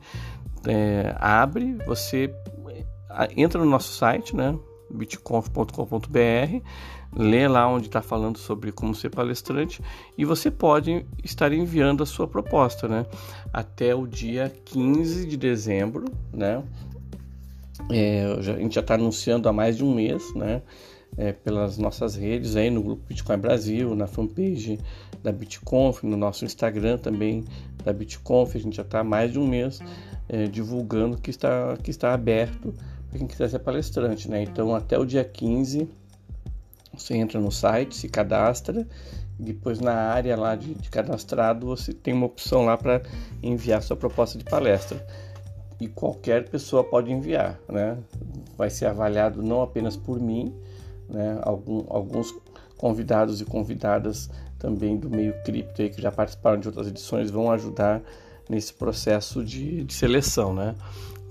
é, 0.66 1.16
abre, 1.18 1.78
você 1.86 2.30
entra 3.36 3.62
no 3.62 3.70
nosso 3.70 3.92
site, 3.94 4.34
né, 4.34 4.56
bitconf.com.br 4.90 6.62
lê 7.16 7.48
lá 7.48 7.68
onde 7.68 7.86
está 7.86 8.02
falando 8.02 8.38
sobre 8.38 8.70
como 8.72 8.94
ser 8.94 9.10
palestrante 9.10 9.80
e 10.16 10.24
você 10.24 10.50
pode 10.50 11.06
estar 11.24 11.52
enviando 11.52 12.02
a 12.02 12.06
sua 12.06 12.28
proposta, 12.28 12.86
né? 12.86 13.06
Até 13.52 13.94
o 13.94 14.06
dia 14.06 14.52
15 14.64 15.26
de 15.26 15.36
dezembro, 15.36 16.04
né? 16.32 16.62
É, 17.90 18.24
a 18.38 18.42
gente 18.42 18.74
já 18.74 18.80
está 18.80 18.94
anunciando 18.94 19.48
há 19.48 19.52
mais 19.52 19.76
de 19.76 19.84
um 19.84 19.94
mês, 19.94 20.34
né? 20.34 20.62
É, 21.16 21.32
pelas 21.32 21.78
nossas 21.78 22.14
redes 22.14 22.54
aí 22.54 22.70
no 22.70 22.82
grupo 22.82 23.02
Bitcoin 23.08 23.38
Brasil, 23.38 23.94
na 23.94 24.06
fanpage 24.06 24.78
da 25.22 25.32
BitConf, 25.32 26.04
no 26.04 26.16
nosso 26.16 26.44
Instagram 26.44 26.98
também 26.98 27.44
da 27.82 27.92
BitConf, 27.92 28.54
a 28.54 28.60
gente 28.60 28.76
já 28.76 28.82
está 28.82 29.00
há 29.00 29.04
mais 29.04 29.32
de 29.32 29.38
um 29.38 29.46
mês 29.46 29.80
é, 30.28 30.46
divulgando 30.46 31.16
que 31.16 31.30
está, 31.30 31.76
que 31.82 31.90
está 31.90 32.12
aberto 32.12 32.72
para 33.08 33.18
quem 33.18 33.26
quiser 33.26 33.48
ser 33.48 33.58
palestrante, 33.60 34.30
né? 34.30 34.42
Então 34.42 34.74
até 34.74 34.98
o 34.98 35.04
dia 35.04 35.24
15 35.24 35.88
você 36.96 37.14
entra 37.14 37.40
no 37.40 37.50
site, 37.50 37.96
se 37.96 38.08
cadastra, 38.08 38.86
depois 39.38 39.78
na 39.78 39.94
área 39.94 40.36
lá 40.36 40.56
de, 40.56 40.74
de 40.74 40.90
cadastrado 40.90 41.66
você 41.66 41.92
tem 41.92 42.12
uma 42.12 42.26
opção 42.26 42.64
lá 42.64 42.76
para 42.76 43.02
enviar 43.42 43.82
sua 43.82 43.96
proposta 43.96 44.36
de 44.36 44.44
palestra. 44.44 45.06
E 45.80 45.86
qualquer 45.86 46.48
pessoa 46.48 46.82
pode 46.82 47.12
enviar, 47.12 47.56
né? 47.68 47.96
Vai 48.56 48.68
ser 48.68 48.86
avaliado 48.86 49.42
não 49.42 49.62
apenas 49.62 49.96
por 49.96 50.18
mim, 50.18 50.52
né? 51.08 51.38
Algum, 51.42 51.84
alguns 51.88 52.34
convidados 52.76 53.40
e 53.40 53.44
convidadas 53.44 54.28
também 54.58 54.96
do 54.96 55.08
meio 55.08 55.34
cripto 55.44 55.80
aí 55.80 55.88
que 55.88 56.02
já 56.02 56.10
participaram 56.10 56.58
de 56.58 56.66
outras 56.66 56.88
edições 56.88 57.30
vão 57.30 57.50
ajudar 57.52 58.02
nesse 58.48 58.72
processo 58.72 59.44
de, 59.44 59.84
de 59.84 59.94
seleção, 59.94 60.52
né? 60.52 60.74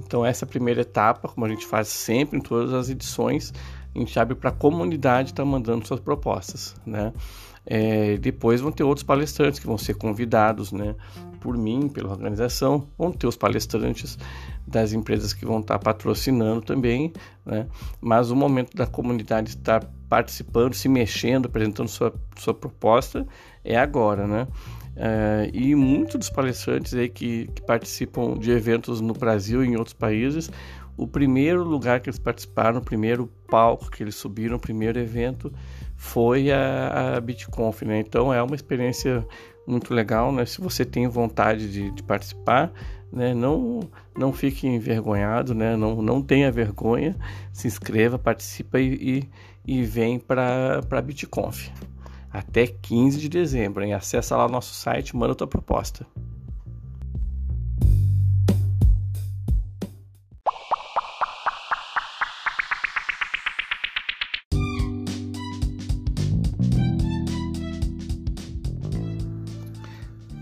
Então 0.08 0.26
essa 0.26 0.46
é 0.46 0.48
a 0.48 0.50
primeira 0.50 0.82
etapa, 0.82 1.28
como 1.28 1.46
a 1.46 1.50
gente 1.50 1.68
faz 1.68 1.90
sempre 1.90 2.40
em 2.40 2.42
todas 2.42 2.74
as 2.74 2.90
edições, 2.90 3.54
a 3.94 4.00
gente 4.00 4.18
abre 4.18 4.36
para 4.36 4.50
a 4.50 4.54
comunidade 4.54 5.32
estar 5.32 5.44
tá 5.44 5.50
mandando 5.50 5.86
suas 5.86 6.00
propostas, 6.00 6.76
né? 6.86 7.14
É, 7.70 8.16
depois 8.18 8.62
vão 8.62 8.72
ter 8.72 8.84
outros 8.84 9.04
palestrantes 9.04 9.60
que 9.60 9.68
vão 9.68 9.78
ser 9.78 9.96
convidados, 9.96 10.72
né? 10.72 10.96
Por 11.42 11.58
mim, 11.58 11.90
pela 11.90 12.10
organização, 12.10 12.88
vão 12.98 13.12
ter 13.12 13.28
os 13.28 13.36
palestrantes 13.36 14.18
das 14.66 14.94
empresas 14.94 15.34
que 15.34 15.46
vão 15.46 15.60
estar 15.60 15.78
tá 15.78 15.84
patrocinando 15.84 16.62
também, 16.62 17.12
né? 17.46 17.68
Mas 18.00 18.32
o 18.32 18.36
momento 18.36 18.74
da 18.76 18.88
comunidade 18.88 19.50
estar 19.50 19.84
participando, 20.08 20.74
se 20.74 20.88
mexendo, 20.88 21.48
apresentando 21.48 21.90
sua, 21.90 22.14
sua 22.38 22.54
proposta 22.54 23.28
é 23.62 23.76
agora, 23.76 24.26
né? 24.26 24.48
É, 25.00 25.50
e 25.54 25.76
muitos 25.76 26.18
dos 26.18 26.30
palestrantes 26.30 26.94
aí 26.96 27.08
que, 27.08 27.48
que 27.54 27.62
participam 27.62 28.36
de 28.36 28.50
eventos 28.50 29.00
no 29.00 29.14
Brasil 29.14 29.64
e 29.64 29.68
em 29.68 29.76
outros 29.76 29.94
países 29.94 30.50
o 30.98 31.06
primeiro 31.06 31.64
lugar 31.64 32.00
que 32.00 32.10
eles 32.10 32.18
participaram, 32.18 32.80
o 32.80 32.84
primeiro 32.84 33.28
palco 33.48 33.92
que 33.92 34.02
eles 34.02 34.16
subiram, 34.16 34.58
o 34.58 34.60
primeiro 34.60 34.98
evento 34.98 35.54
foi 35.96 36.52
a, 36.52 37.16
a 37.16 37.22
BitConf, 37.22 37.84
né? 37.84 38.00
Então 38.00 38.34
é 38.34 38.42
uma 38.42 38.56
experiência 38.56 39.26
muito 39.68 39.94
legal, 39.94 40.32
né? 40.32 40.44
Se 40.46 40.60
você 40.60 40.84
tem 40.84 41.08
vontade 41.08 41.72
de, 41.72 41.92
de 41.92 42.02
participar, 42.02 42.74
né? 43.14 43.36
Não, 43.36 43.82
não 44.18 44.34
fique 44.34 44.68
envergonhado, 44.68 45.54
né? 45.54 45.78
Não, 45.78 46.02
não 46.02 46.20
tenha 46.20 46.52
vergonha, 46.52 47.16
se 47.54 47.68
inscreva, 47.68 48.18
participa 48.18 48.80
e, 48.80 49.30
e, 49.68 49.80
e 49.80 49.84
vem 49.84 50.18
para 50.18 50.82
a 50.90 51.02
BitConf. 51.02 51.70
Até 52.32 52.68
15 52.68 53.20
de 53.20 53.30
dezembro, 53.30 53.84
hein? 53.84 53.94
Acesse 53.94 54.34
lá 54.34 54.46
o 54.46 54.50
nosso 54.50 54.74
site, 54.74 55.16
manda 55.16 55.36
tua 55.36 55.48
proposta. 55.48 56.06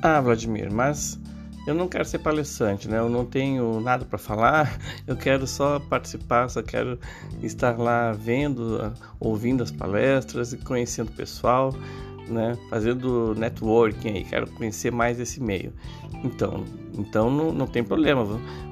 Ah, 0.07 0.21
Vladimir, 0.21 0.71
mas 0.71 1.19
eu 1.65 1.73
não 1.73 1.87
quero 1.87 2.05
ser 2.05 2.19
palestrante, 2.19 2.87
né? 2.87 2.99
Eu 2.99 3.09
não 3.09 3.25
tenho 3.25 3.79
nada 3.79 4.05
para 4.05 4.17
falar, 4.17 4.77
eu 5.07 5.15
quero 5.15 5.47
só 5.47 5.79
participar, 5.79 6.49
só 6.49 6.61
quero 6.61 6.99
estar 7.41 7.77
lá 7.77 8.11
vendo, 8.11 8.93
ouvindo 9.19 9.63
as 9.63 9.71
palestras 9.71 10.53
e 10.53 10.57
conhecendo 10.57 11.09
o 11.09 11.13
pessoal, 11.13 11.73
né? 12.27 12.57
Fazendo 12.69 13.33
networking 13.35 14.09
aí, 14.09 14.23
quero 14.23 14.49
conhecer 14.51 14.91
mais 14.91 15.19
esse 15.19 15.41
meio. 15.41 15.73
Então, 16.23 16.63
então 16.93 17.29
não, 17.29 17.51
não 17.51 17.67
tem 17.67 17.83
problema, 17.83 18.23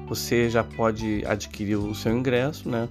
você 0.06 0.48
já 0.48 0.62
pode 0.62 1.24
adquirir 1.26 1.76
o 1.76 1.94
seu 1.94 2.16
ingresso, 2.16 2.68
né? 2.68 2.88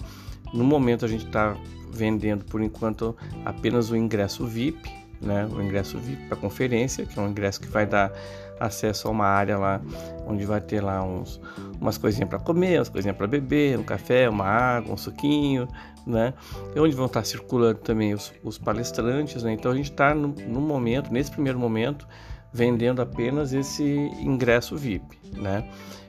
No 0.53 0.63
momento 0.63 1.05
a 1.05 1.07
gente 1.07 1.25
está 1.25 1.55
vendendo 1.91 2.43
por 2.45 2.61
enquanto 2.61 3.15
apenas 3.45 3.89
o 3.89 3.95
ingresso 3.95 4.45
VIP, 4.45 4.91
né? 5.21 5.47
O 5.51 5.61
ingresso 5.61 5.97
VIP 5.97 6.27
para 6.27 6.37
conferência, 6.37 7.05
que 7.05 7.17
é 7.17 7.21
um 7.21 7.29
ingresso 7.29 7.59
que 7.59 7.67
vai 7.67 7.85
dar 7.85 8.11
acesso 8.59 9.07
a 9.07 9.11
uma 9.11 9.25
área 9.25 9.57
lá 9.57 9.81
onde 10.25 10.45
vai 10.45 10.61
ter 10.61 10.81
lá 10.81 11.03
uns, 11.03 11.39
umas 11.79 11.97
coisinhas 11.97 12.29
para 12.29 12.39
comer, 12.39 12.79
umas 12.79 12.89
coisinhas 12.89 13.15
para 13.17 13.27
beber, 13.27 13.77
um 13.77 13.83
café, 13.83 14.29
uma 14.29 14.45
água, 14.45 14.93
um 14.93 14.97
suquinho, 14.97 15.67
né? 16.05 16.33
E 16.75 16.79
onde 16.79 16.95
vão 16.95 17.05
estar 17.05 17.23
circulando 17.23 17.79
também 17.79 18.13
os, 18.13 18.33
os 18.43 18.57
palestrantes, 18.57 19.43
né? 19.43 19.53
Então 19.53 19.71
a 19.71 19.75
gente 19.75 19.91
está 19.91 20.13
no, 20.13 20.29
no, 20.29 20.61
momento, 20.61 21.11
nesse 21.11 21.31
primeiro 21.31 21.59
momento, 21.59 22.07
vendendo 22.51 23.01
apenas 23.01 23.53
esse 23.53 23.83
ingresso 24.19 24.77
VIP, 24.77 25.19
né? 25.35 25.67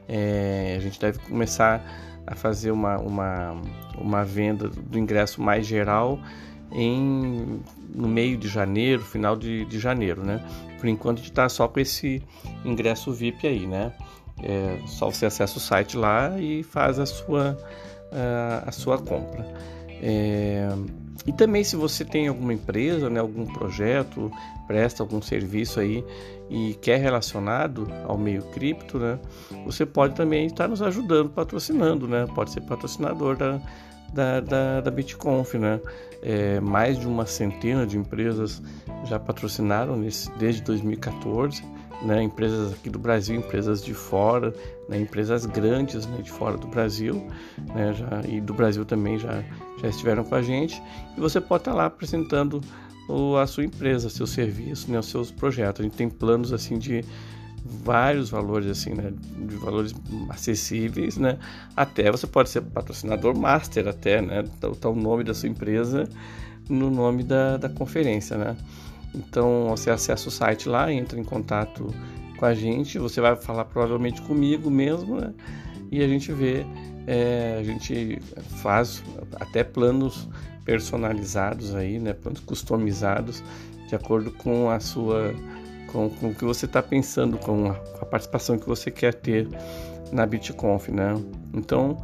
É, 0.08 0.74
a 0.76 0.80
gente 0.80 1.00
deve 1.00 1.18
começar 1.20 1.82
a 2.26 2.34
fazer 2.34 2.70
uma, 2.70 2.98
uma, 2.98 3.60
uma 3.98 4.24
venda 4.24 4.68
do 4.68 4.98
ingresso 4.98 5.42
mais 5.42 5.66
geral 5.66 6.18
em 6.74 7.60
no 7.94 8.08
meio 8.08 8.36
de 8.36 8.48
janeiro, 8.48 9.02
final 9.02 9.36
de, 9.36 9.64
de 9.66 9.78
janeiro, 9.78 10.24
né? 10.24 10.44
Por 10.80 10.88
enquanto 10.88 11.18
a 11.18 11.20
gente 11.20 11.30
está 11.30 11.48
só 11.48 11.68
com 11.68 11.78
esse 11.78 12.20
ingresso 12.64 13.12
VIP 13.12 13.46
aí, 13.46 13.66
né? 13.66 13.92
É 14.42 14.80
só 14.86 15.10
você 15.10 15.26
acessa 15.26 15.58
o 15.58 15.60
site 15.60 15.96
lá 15.96 16.38
e 16.38 16.64
faz 16.64 16.98
a 16.98 17.06
sua, 17.06 17.56
a, 18.12 18.68
a 18.68 18.72
sua 18.72 18.98
compra. 18.98 19.46
É, 20.02 20.68
e 21.26 21.32
também 21.32 21.64
se 21.64 21.76
você 21.76 22.04
tem 22.04 22.28
alguma 22.28 22.52
empresa, 22.52 23.08
né, 23.08 23.20
algum 23.20 23.46
projeto, 23.46 24.30
presta 24.66 25.02
algum 25.02 25.22
serviço 25.22 25.80
aí 25.80 26.04
e 26.50 26.74
quer 26.74 27.00
relacionado 27.00 27.88
ao 28.06 28.18
meio 28.18 28.42
cripto, 28.50 28.98
né, 28.98 29.18
você 29.64 29.86
pode 29.86 30.14
também 30.14 30.46
estar 30.46 30.68
nos 30.68 30.82
ajudando, 30.82 31.30
patrocinando, 31.30 32.06
né, 32.06 32.26
pode 32.34 32.50
ser 32.50 32.60
patrocinador 32.62 33.36
da, 33.36 33.58
da, 34.14 34.40
da, 34.40 34.80
da 34.80 34.90
BitConf, 34.90 35.54
né? 35.54 35.80
É, 36.22 36.58
mais 36.60 36.98
de 36.98 37.06
uma 37.06 37.26
centena 37.26 37.86
de 37.86 37.98
empresas 37.98 38.62
já 39.04 39.18
patrocinaram 39.18 39.96
nesse, 39.96 40.30
desde 40.38 40.62
2014, 40.62 41.62
né? 42.02 42.22
Empresas 42.22 42.72
aqui 42.72 42.88
do 42.88 42.98
Brasil, 42.98 43.36
empresas 43.36 43.84
de 43.84 43.92
fora, 43.92 44.54
né? 44.88 44.98
empresas 45.00 45.44
grandes 45.44 46.06
né? 46.06 46.22
de 46.22 46.30
fora 46.30 46.56
do 46.56 46.66
Brasil, 46.66 47.26
né? 47.74 47.92
Já, 47.92 48.22
e 48.28 48.40
do 48.40 48.54
Brasil 48.54 48.84
também 48.84 49.18
já, 49.18 49.42
já 49.82 49.88
estiveram 49.88 50.24
com 50.24 50.34
a 50.34 50.42
gente. 50.42 50.80
E 51.16 51.20
você 51.20 51.40
pode 51.40 51.62
estar 51.62 51.74
lá 51.74 51.86
apresentando 51.86 52.60
o, 53.08 53.36
a 53.36 53.46
sua 53.46 53.64
empresa, 53.64 54.08
seu 54.08 54.26
serviço, 54.26 54.90
né? 54.90 54.98
os 54.98 55.06
seus 55.06 55.30
projetos. 55.30 55.80
A 55.80 55.82
gente 55.84 55.96
tem 55.96 56.08
planos 56.08 56.52
assim 56.52 56.78
de 56.78 57.04
vários 57.64 58.28
valores 58.28 58.68
assim, 58.68 58.90
né, 58.90 59.12
de 59.48 59.56
valores 59.56 59.94
acessíveis, 60.28 61.16
né, 61.16 61.38
até 61.74 62.10
você 62.10 62.26
pode 62.26 62.50
ser 62.50 62.60
patrocinador 62.60 63.36
master 63.36 63.88
até, 63.88 64.20
né, 64.20 64.44
tá, 64.60 64.88
o 64.90 64.94
nome 64.94 65.24
da 65.24 65.32
sua 65.32 65.48
empresa 65.48 66.06
no 66.68 66.90
nome 66.90 67.22
da, 67.22 67.56
da 67.56 67.68
conferência, 67.68 68.36
né. 68.36 68.56
Então 69.14 69.68
você 69.70 69.90
acessa 69.90 70.28
o 70.28 70.30
site 70.30 70.68
lá, 70.68 70.92
entra 70.92 71.18
em 71.18 71.24
contato 71.24 71.88
com 72.36 72.44
a 72.44 72.54
gente, 72.54 72.98
você 72.98 73.20
vai 73.20 73.34
falar 73.36 73.64
provavelmente 73.64 74.20
comigo 74.22 74.70
mesmo, 74.70 75.18
né, 75.18 75.32
e 75.90 76.02
a 76.02 76.08
gente 76.08 76.32
vê, 76.32 76.66
é, 77.06 77.56
a 77.58 77.62
gente 77.62 78.20
faz 78.62 79.02
até 79.40 79.64
planos 79.64 80.28
personalizados 80.66 81.74
aí, 81.74 81.98
né, 81.98 82.12
planos 82.12 82.40
customizados 82.40 83.42
de 83.88 83.94
acordo 83.94 84.30
com 84.32 84.68
a 84.70 84.80
sua 84.80 85.34
com, 85.94 86.10
com 86.10 86.28
o 86.30 86.34
que 86.34 86.44
você 86.44 86.66
está 86.66 86.82
pensando, 86.82 87.38
com 87.38 87.70
a, 87.70 87.76
a, 88.00 88.04
participação 88.04 88.58
que 88.58 88.66
você 88.66 88.90
quer 88.90 89.14
ter 89.14 89.48
na 90.10 90.26
BitConf, 90.26 90.88
né? 90.88 91.14
Então, 91.54 91.96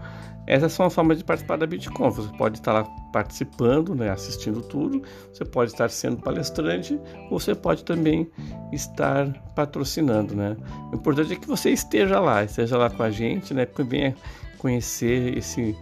essas 0.47 0.73
são 0.73 0.87
as 0.87 0.95
formas 0.95 1.19
de 1.19 1.25
participar 1.25 1.57
da 1.57 1.67
BitConf. 1.67 2.17
Você 2.17 2.37
pode 2.39 2.59
estar 2.59 2.73
lá 2.73 2.85
participando, 3.13 3.93
né, 3.95 4.11
assistindo 4.11 4.63
tudo, 4.63 5.03
você 5.33 5.45
pode 5.45 5.73
estar 5.73 5.91
sendo 5.91 6.19
palestrante, 6.19 6.99
ou 7.29 7.41
você 7.41 7.53
pode 7.53 7.85
também 7.85 8.31
estar 8.73 9.33
patrocinando, 9.57 10.37
né? 10.37 10.57
O 10.93 10.95
importante 10.95 11.33
é 11.33 11.37
que 11.37 11.49
você 11.49 11.71
esteja 11.71 12.21
lá, 12.21 12.45
esteja 12.45 12.79
lá 12.79 12.89
com 12.89 13.03
a 13.03 13.11
gente, 13.11 13.53
né, 13.53 13.67
venha 13.89 14.15
conhecer 14.57 15.37
esse 15.37 15.77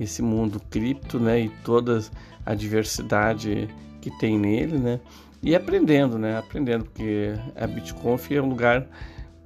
esse 0.00 0.20
mundo 0.20 0.60
cripto, 0.70 1.20
né, 1.20 1.42
e 1.42 1.48
toda 1.64 2.00
a 2.44 2.52
diversidade 2.52 3.68
que 4.00 4.10
tem 4.18 4.36
nele, 4.36 4.76
né? 4.76 5.00
E 5.44 5.54
aprendendo, 5.54 6.18
né? 6.18 6.38
Aprendendo, 6.38 6.86
porque 6.86 7.34
a 7.54 7.66
BitConf 7.66 8.32
é 8.32 8.40
um 8.40 8.48
lugar 8.48 8.86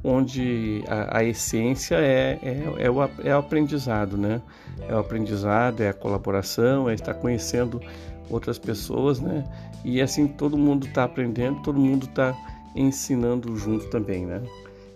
onde 0.04 0.84
a, 0.87 1.18
a 1.18 1.24
essência 1.24 1.96
é, 1.96 2.38
é, 2.40 2.84
é, 2.84 2.88
o, 2.88 3.02
é 3.02 3.34
o 3.34 3.38
aprendizado, 3.38 4.16
né? 4.16 4.40
É 4.88 4.94
o 4.94 4.98
aprendizado, 4.98 5.80
é 5.80 5.88
a 5.88 5.92
colaboração, 5.92 6.88
é 6.88 6.94
estar 6.94 7.14
conhecendo 7.14 7.82
outras 8.30 8.61
pessoas, 8.61 9.18
né? 9.18 9.42
E 9.84 10.00
assim 10.00 10.28
todo 10.28 10.56
mundo 10.56 10.87
está 10.87 11.02
aprendendo, 11.02 11.62
todo 11.62 11.80
mundo 11.80 12.06
está 12.06 12.32
ensinando 12.76 13.56
junto 13.56 13.90
também, 13.90 14.24
né? 14.24 14.40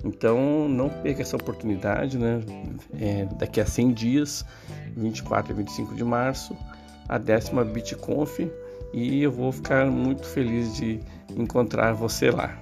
Então 0.04 0.68
não 0.68 0.88
perca 0.88 1.22
essa 1.22 1.34
oportunidade, 1.34 2.16
né? 2.16 2.40
É, 3.00 3.24
daqui 3.40 3.60
a 3.60 3.66
100 3.66 3.92
dias, 3.92 4.46
24 4.96 5.50
e 5.50 5.56
25 5.56 5.96
de 5.96 6.04
março, 6.04 6.56
a 7.08 7.18
décima 7.18 7.64
BitConf 7.64 8.38
e 8.92 9.22
eu 9.22 9.30
vou 9.30 9.50
ficar 9.50 9.86
muito 9.86 10.26
feliz 10.26 10.74
de 10.76 11.00
encontrar 11.36 11.92
você 11.92 12.30
lá. 12.30 12.61